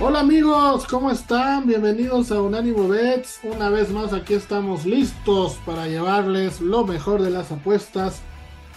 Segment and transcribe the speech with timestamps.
[0.00, 1.66] Hola amigos, ¿cómo están?
[1.66, 3.40] Bienvenidos a Unánimo Bets.
[3.42, 8.20] Una vez más aquí estamos listos para llevarles lo mejor de las apuestas.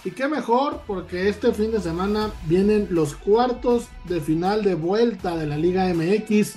[0.04, 5.36] Y qué mejor porque este fin de semana vienen los cuartos de final de vuelta
[5.36, 6.56] de la Liga MX.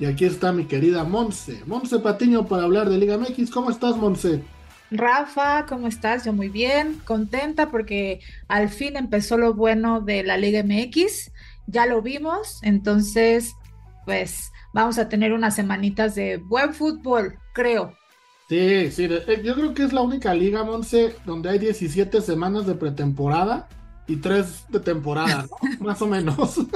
[0.00, 1.62] Y aquí está mi querida Monse.
[1.66, 3.52] Monse Patiño para hablar de Liga MX.
[3.52, 4.42] ¿Cómo estás, Monse?
[4.90, 6.24] Rafa, ¿cómo estás?
[6.24, 11.30] Yo muy bien, contenta porque al fin empezó lo bueno de la Liga MX.
[11.68, 13.54] Ya lo vimos, entonces
[14.04, 17.94] pues vamos a tener unas semanitas de buen fútbol, creo.
[18.48, 22.66] Sí, sí, eh, yo creo que es la única liga, Monse, donde hay 17 semanas
[22.66, 23.68] de pretemporada
[24.06, 25.56] y 3 de temporada, ¿no?
[25.86, 26.60] Más o menos.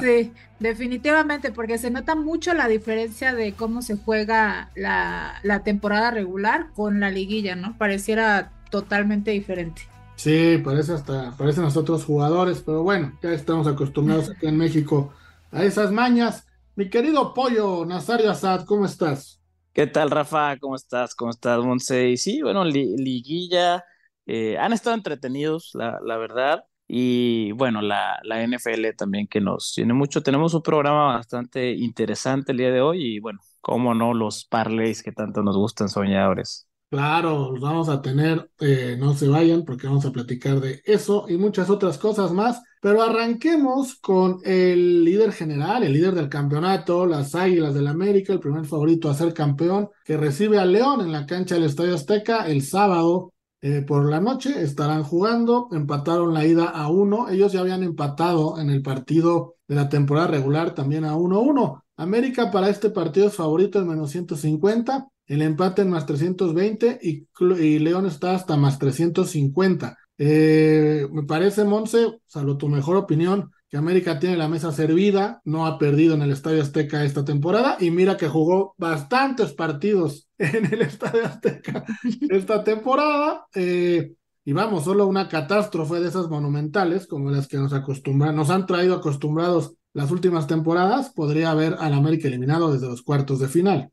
[0.00, 6.10] Sí, definitivamente, porque se nota mucho la diferencia de cómo se juega la, la temporada
[6.10, 7.78] regular con la liguilla, ¿no?
[7.78, 9.82] Pareciera totalmente diferente.
[10.16, 15.12] Sí, parece hasta, parecen los otros jugadores, pero bueno, ya estamos acostumbrados aquí en México
[15.52, 16.46] a esas mañas.
[16.74, 19.42] Mi querido Pollo Nazario Azad, ¿cómo estás?
[19.74, 20.56] ¿Qué tal, Rafa?
[20.58, 21.14] ¿Cómo estás?
[21.14, 22.16] ¿Cómo estás, Monse?
[22.16, 23.84] Sí, bueno, liguilla,
[24.24, 26.64] eh, han estado entretenidos, la, la verdad.
[26.88, 30.22] Y bueno, la, la, NFL también que nos tiene mucho.
[30.22, 35.02] Tenemos un programa bastante interesante el día de hoy y bueno, cómo no, los parlays
[35.02, 36.66] que tanto nos gustan, soñadores.
[36.92, 41.24] Claro, los vamos a tener, eh, no se vayan porque vamos a platicar de eso
[41.26, 42.62] y muchas otras cosas más.
[42.82, 48.40] Pero arranquemos con el líder general, el líder del campeonato, las Águilas del América, el
[48.40, 52.46] primer favorito a ser campeón, que recibe a León en la cancha del Estadio Azteca
[52.46, 53.32] el sábado
[53.62, 54.60] eh, por la noche.
[54.62, 57.30] Estarán jugando, empataron la ida a uno.
[57.30, 61.82] Ellos ya habían empatado en el partido de la temporada regular también a 1-1.
[61.96, 67.28] América para este partido es favorito en menos 150 el empate en más 320 y,
[67.60, 69.96] y León está hasta más 350.
[70.18, 75.66] Eh, me parece, Monse, salvo tu mejor opinión, que América tiene la mesa servida, no
[75.66, 80.66] ha perdido en el Estadio Azteca esta temporada y mira que jugó bastantes partidos en
[80.66, 81.84] el Estadio Azteca
[82.28, 83.46] esta temporada.
[83.54, 84.12] Eh,
[84.44, 88.66] y vamos, solo una catástrofe de esas monumentales, como las que nos acostumbran, nos han
[88.66, 93.91] traído acostumbrados las últimas temporadas, podría haber al América eliminado desde los cuartos de final.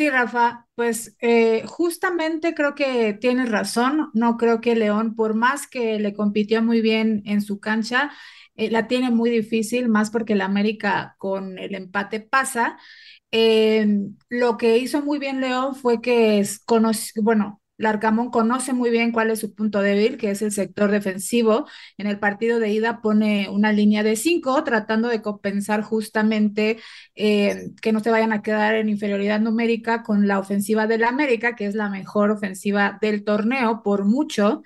[0.00, 4.08] Sí, Rafa, pues eh, justamente creo que tienes razón.
[4.14, 8.10] No creo que León, por más que le compitió muy bien en su cancha,
[8.56, 12.78] eh, la tiene muy difícil, más porque el América con el empate pasa.
[13.30, 13.86] Eh,
[14.30, 16.64] lo que hizo muy bien León fue que es,
[17.22, 21.66] bueno, Larcamón conoce muy bien cuál es su punto débil, que es el sector defensivo.
[21.96, 26.78] En el partido de ida pone una línea de cinco, tratando de compensar justamente
[27.14, 31.56] eh, que no se vayan a quedar en inferioridad numérica con la ofensiva del América,
[31.56, 34.62] que es la mejor ofensiva del torneo por mucho.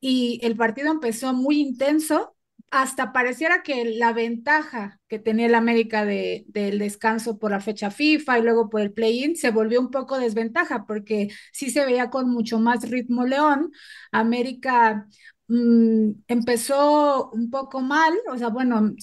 [0.00, 2.35] Y el partido empezó muy intenso,
[2.82, 7.90] hasta pareciera que la ventaja que tenía el América de, del descanso por la fecha
[7.90, 12.10] FIFA y luego por el play-in se volvió un poco desventaja porque sí se veía
[12.10, 13.70] con mucho más ritmo León.
[14.12, 15.06] América
[15.48, 18.94] mm, empezó un poco mal, o sea, bueno,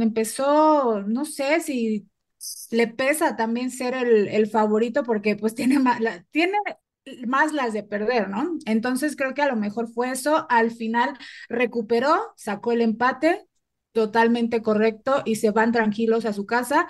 [0.00, 2.08] empezó, no sé si
[2.70, 5.78] le pesa también ser el, favorito porque pues tiene,
[6.30, 6.58] tiene
[7.26, 8.58] más las de perder, ¿no?
[8.66, 10.46] Entonces creo que a lo mejor fue eso.
[10.48, 11.16] Al final
[11.48, 13.46] recuperó, sacó el empate,
[13.92, 16.88] totalmente correcto, y se van tranquilos a su casa,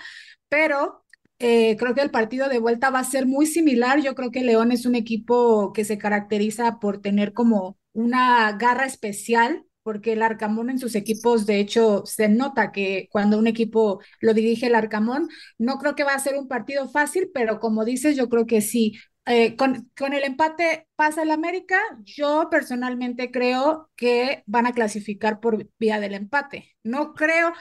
[0.48, 1.04] pero
[1.38, 4.00] eh, creo que el partido de vuelta va a ser muy similar.
[4.00, 8.86] Yo creo que León es un equipo que se caracteriza por tener como una garra
[8.86, 14.00] especial porque el Arcamón en sus equipos, de hecho, se nota que cuando un equipo
[14.20, 17.84] lo dirige el Arcamón, no creo que va a ser un partido fácil, pero como
[17.84, 18.94] dices, yo creo que sí,
[19.26, 21.78] eh, con, con, el empate pasa el América.
[22.04, 26.74] Yo personalmente creo que van a clasificar por vía del empate.
[26.82, 27.52] No creo,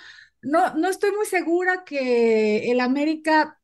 [0.42, 3.60] no, no estoy muy segura que el América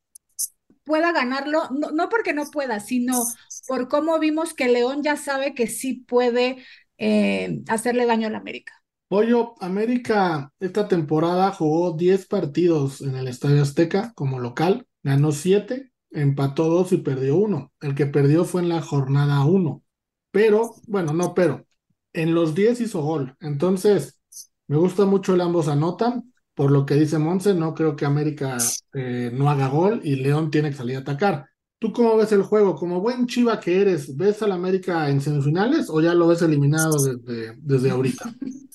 [0.84, 3.24] pueda ganarlo, no, no porque no pueda, sino
[3.68, 6.64] por cómo vimos que León ya sabe que sí puede
[6.98, 8.74] eh, hacerle daño al América.
[9.10, 15.92] Pollo, América esta temporada jugó 10 partidos en el Estadio Azteca como local, ganó 7
[16.12, 17.72] empató dos y perdió uno.
[17.82, 19.84] El que perdió fue en la jornada uno.
[20.32, 21.66] Pero, bueno, no, pero
[22.14, 23.36] en los diez hizo gol.
[23.40, 24.20] Entonces,
[24.68, 26.34] me gusta mucho el ambos anotan.
[26.54, 28.58] Por lo que dice Monse, no creo que América
[28.94, 31.46] eh, no haga gol y León tiene que salir a atacar.
[31.80, 32.74] ¿Tú cómo ves el juego?
[32.76, 36.96] Como buen chiva que eres, ¿ves al América en semifinales o ya lo ves eliminado
[37.04, 38.34] desde, desde ahorita?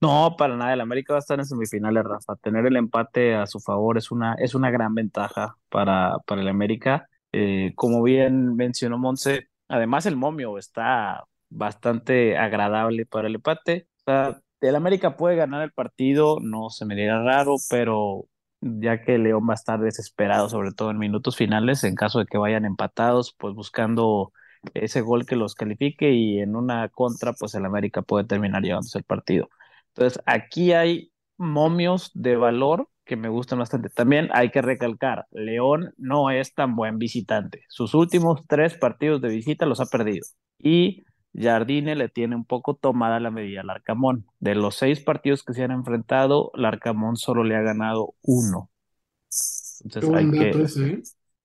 [0.00, 0.72] No, para nada.
[0.74, 2.36] El América va a estar en semifinales, Rafa.
[2.36, 6.48] Tener el empate a su favor es una, es una gran ventaja para, para el
[6.48, 7.08] América.
[7.32, 13.88] Eh, como bien mencionó Monse, además el momio está bastante agradable para el empate.
[13.98, 18.26] O sea, el América puede ganar el partido, no se me diera raro, pero
[18.60, 22.26] ya que León va a estar desesperado, sobre todo en minutos finales, en caso de
[22.26, 24.32] que vayan empatados, pues buscando
[24.74, 28.98] ese gol que los califique y en una contra, pues el América puede terminar llevándose
[28.98, 29.48] el partido.
[29.98, 33.88] Entonces, aquí hay momios de valor que me gustan bastante.
[33.88, 37.64] También hay que recalcar, León no es tan buen visitante.
[37.68, 40.24] Sus últimos tres partidos de visita los ha perdido.
[40.56, 41.04] Y
[41.34, 44.24] Jardine le tiene un poco tomada la medida al Arcamón.
[44.38, 48.70] De los seis partidos que se han enfrentado, el Arcamón solo le ha ganado uno.
[49.82, 51.02] Entonces hay que, ¿eh?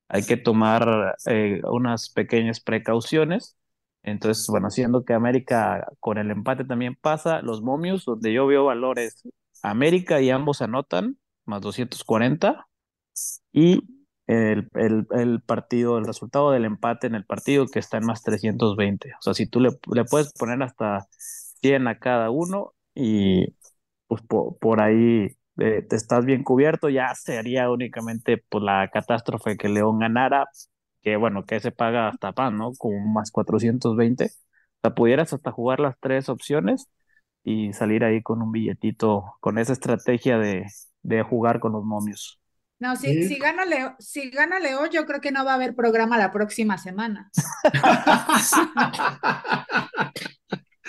[0.09, 3.57] hay que tomar eh, unas pequeñas precauciones.
[4.03, 8.65] Entonces, bueno, siendo que América con el empate también pasa, los momios, donde yo veo
[8.65, 9.23] valores,
[9.61, 12.67] América y ambos anotan, más 240,
[13.51, 13.81] y
[14.27, 14.69] el,
[15.11, 19.13] el, partido, el resultado del empate en el partido que está en más 320.
[19.19, 21.07] O sea, si tú le, le puedes poner hasta
[21.61, 23.55] 100 a cada uno y
[24.07, 24.21] pues
[24.59, 25.27] por, ahí
[25.57, 30.47] eh, te estás bien cubierto, ya sería únicamente pues, la catástrofe que León ganara,
[31.03, 32.71] que bueno, que se paga hasta pan, ¿no?
[32.77, 34.25] Como más 420.
[34.25, 34.29] O
[34.81, 36.87] sea, pudieras hasta jugar las tres opciones
[37.43, 40.65] y salir ahí con un billetito, con esa estrategia de,
[41.01, 42.39] de jugar con los momios.
[42.79, 45.75] No, si, si, gana Leo, si gana Leo, yo creo que no va a haber
[45.75, 47.29] programa la próxima semana.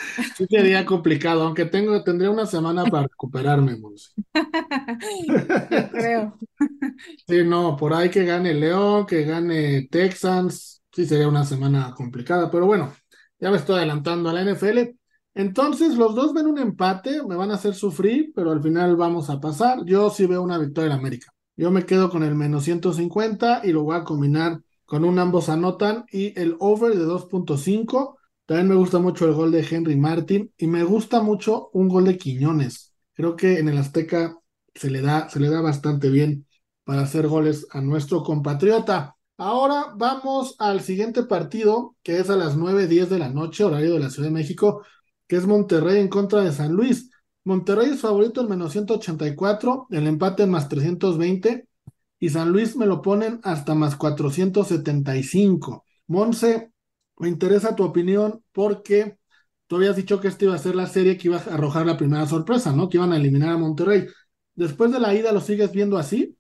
[0.36, 3.76] Sí sería complicado, aunque tengo, tendría una semana para recuperarme,
[5.70, 6.38] Yo creo.
[7.26, 12.50] Sí, no, por ahí que gane León, que gane Texans, sí sería una semana complicada,
[12.50, 12.94] pero bueno,
[13.38, 14.96] ya me estoy adelantando a la NFL.
[15.34, 19.30] Entonces, los dos ven un empate, me van a hacer sufrir, pero al final vamos
[19.30, 19.84] a pasar.
[19.84, 21.32] Yo sí veo una victoria en América.
[21.56, 25.48] Yo me quedo con el menos 150 y lo voy a combinar con un ambos
[25.48, 28.18] anotan y el over de 2.5.
[28.46, 32.04] También me gusta mucho el gol de Henry Martin y me gusta mucho un gol
[32.04, 32.92] de Quiñones.
[33.14, 34.36] Creo que en el Azteca
[34.74, 36.43] se le da, se le da bastante bien
[36.84, 39.16] para hacer goles a nuestro compatriota.
[39.36, 44.00] Ahora vamos al siguiente partido, que es a las 9.10 de la noche, horario de
[44.00, 44.84] la Ciudad de México,
[45.26, 47.10] que es Monterrey en contra de San Luis.
[47.44, 51.68] Monterrey es favorito en menos 184, el empate en más 320
[52.18, 55.84] y San Luis me lo ponen hasta más 475.
[56.06, 56.72] Monse,
[57.18, 59.18] me interesa tu opinión porque
[59.66, 61.96] tú habías dicho que esta iba a ser la serie que iba a arrojar la
[61.96, 62.88] primera sorpresa, ¿no?
[62.88, 64.06] Que iban a eliminar a Monterrey.
[64.54, 66.36] Después de la ida, ¿lo sigues viendo así?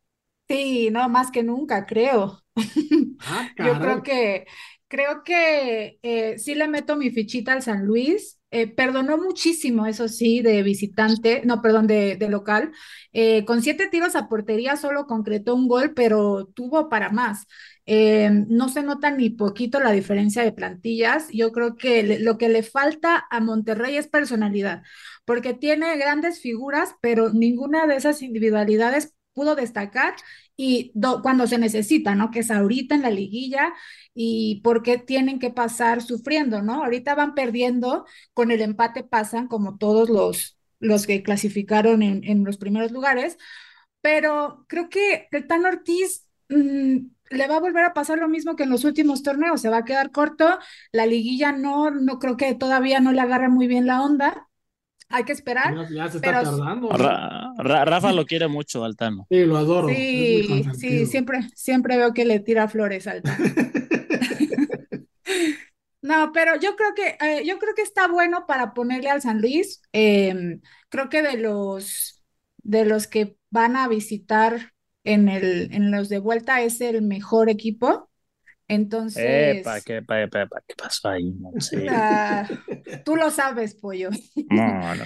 [0.48, 2.40] Sí, no, más que nunca, creo.
[3.26, 4.44] Ah, Yo creo que,
[4.88, 8.38] creo que eh, sí le meto mi fichita al San Luis.
[8.50, 12.72] Eh, perdonó muchísimo, eso sí, de visitante, no, perdón, de, local.
[13.12, 17.46] Eh, con siete tiros a portería solo concretó un gol, pero tuvo para más.
[17.86, 21.28] Eh, no se nota ni poquito la diferencia de plantillas.
[21.32, 24.82] Yo creo que lo que le falta a Monterrey es personalidad,
[25.24, 30.14] porque tiene grandes figuras, pero ninguna de esas individualidades pudo destacar
[30.56, 30.92] y
[31.22, 32.30] cuando se necesita, ¿no?
[32.30, 33.74] Que es ahorita en la liguilla
[34.14, 36.84] y por qué tienen que pasar sufriendo, ¿no?
[36.84, 42.58] Ahorita van perdiendo, con el empate pasan como todos los, los que clasificaron en, los
[42.58, 43.36] primeros lugares,
[44.00, 46.98] pero creo que el Tan Ortiz mm,
[47.30, 49.78] le va a volver a pasar lo mismo que en los últimos torneos, se va
[49.78, 50.58] a quedar corto,
[50.92, 54.48] la liguilla no, no creo que todavía no le agarre muy bien la onda
[55.08, 55.74] hay que esperar.
[55.90, 56.88] Ya, se está tardando.
[56.88, 59.26] Rafa lo quiere mucho, Altano.
[59.30, 59.88] Sí, lo adoro.
[59.88, 63.44] Sí, sí, siempre, siempre veo que le tira flores al Altano.
[66.02, 69.40] no, pero yo creo que eh, yo creo que está bueno para ponerle al San
[69.40, 69.82] Luis.
[69.92, 72.22] Em, creo que de los
[72.62, 74.72] de los que van a visitar
[75.04, 78.10] en el en los de vuelta es el mejor equipo.
[78.68, 79.58] Entonces.
[79.58, 81.32] Epa, ¿qué, ¿qué pasó ahí?
[81.32, 81.50] No
[83.04, 84.10] tú lo sabes, pollo.
[84.50, 85.04] No, no.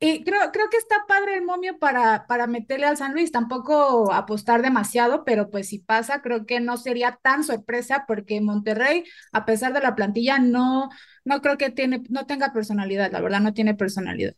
[0.00, 3.32] Y creo, creo que está padre el momio para, para meterle al San Luis.
[3.32, 9.04] Tampoco apostar demasiado, pero pues si pasa, creo que no sería tan sorpresa porque Monterrey,
[9.32, 10.90] a pesar de la plantilla, no,
[11.24, 14.34] no creo que tiene, no tenga personalidad, la verdad, no tiene personalidad.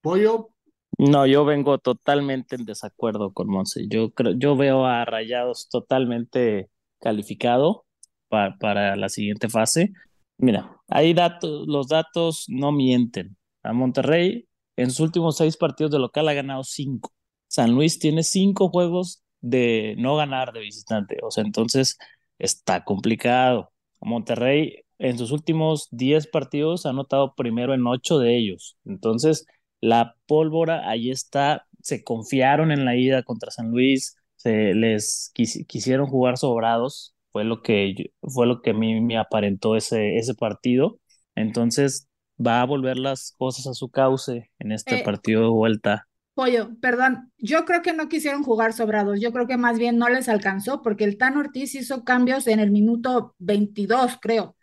[0.00, 0.50] Pollo.
[0.96, 3.88] No, yo vengo totalmente en desacuerdo con Monse.
[3.88, 7.84] Yo creo, yo veo a Rayados totalmente calificado
[8.30, 9.92] para la siguiente fase.
[10.38, 13.36] Mira, hay datos, los datos no mienten.
[13.62, 17.12] A Monterrey en sus últimos seis partidos de local ha ganado cinco.
[17.48, 21.18] San Luis tiene cinco juegos de no ganar de visitante.
[21.22, 21.98] O sea, entonces
[22.38, 23.72] está complicado.
[24.00, 28.76] Monterrey en sus últimos 10 partidos ha anotado primero en 8 de ellos.
[28.84, 29.46] Entonces,
[29.80, 31.66] la pólvora ahí está.
[31.82, 37.62] Se confiaron en la ida contra San Luis, se les quisieron jugar sobrados, fue lo
[37.62, 40.98] que fue lo que a mí me aparentó ese, ese partido.
[41.34, 42.08] Entonces,
[42.44, 46.08] va a volver las cosas a su cauce en este eh, partido de vuelta.
[46.34, 50.08] Pollo, perdón, yo creo que no quisieron jugar sobrados, yo creo que más bien no
[50.08, 54.56] les alcanzó porque el Tan Ortiz hizo cambios en el minuto 22, creo.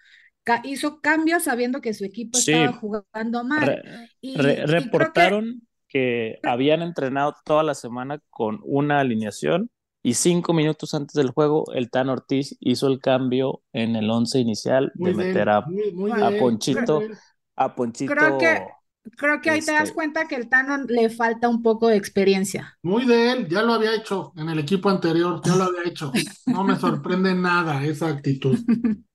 [0.63, 3.83] hizo cambios sabiendo que su equipo estaba jugando mal.
[4.21, 6.39] y, reportaron que...
[6.41, 9.69] que habían entrenado toda la semana con una alineación
[10.07, 14.39] y cinco minutos antes del juego, el Tan Ortiz hizo el cambio en el once
[14.39, 15.65] inicial de meter a,
[16.39, 17.01] Ponchito.
[17.57, 18.13] a Ponchito.
[18.15, 18.65] Creo que,
[19.17, 21.97] creo que ahí te das este cuenta que el Tano le falta un poco de
[21.97, 22.77] experiencia.
[22.83, 26.13] Muy de él, ya lo había hecho en el equipo anterior, ya lo había hecho.
[26.45, 28.57] No me sorprende nada esa actitud.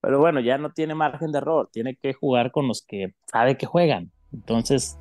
[0.00, 3.56] Pero bueno, ya no tiene margen de error, tiene que jugar con los que sabe
[3.56, 4.12] que juegan.
[4.32, 4.96] Entonces,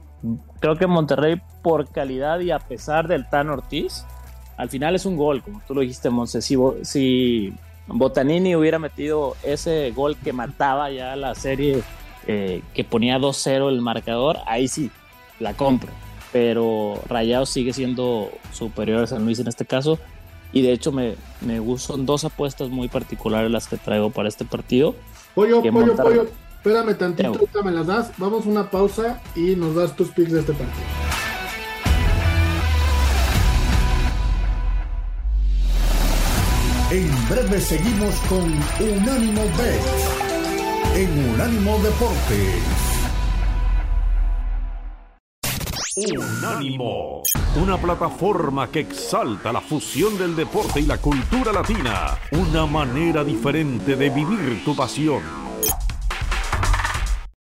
[0.60, 4.04] creo que Monterrey, por calidad y a pesar del Tan Ortiz,
[4.62, 6.40] al final es un gol, como tú lo dijiste, Monse.
[6.40, 7.52] Si,
[7.88, 11.82] Botanini hubiera metido ese gol que mataba ya la serie,
[12.28, 14.92] eh, que ponía 2-0 el marcador, ahí sí,
[15.40, 15.90] la compro.
[16.32, 19.98] Pero Rayado sigue siendo superior a San Luis en este caso.
[20.54, 24.46] Y de hecho me, me gustan dos apuestas muy particulares las que traigo para este
[24.46, 24.94] partido.
[25.34, 26.28] Pollo, pollo, pollo.
[26.58, 28.12] Espérame tantito, me las das.
[28.20, 31.11] Vamos a una pausa y nos das tus picks de este partido.
[36.92, 38.52] En breve seguimos con
[38.86, 39.82] Unánimo Bet
[40.94, 42.64] en Unánimo Deportes.
[45.96, 47.24] Unánimo,
[47.56, 53.96] una plataforma que exalta la fusión del deporte y la cultura latina, una manera diferente
[53.96, 55.41] de vivir tu pasión.